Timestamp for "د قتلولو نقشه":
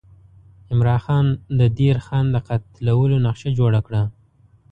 2.31-3.49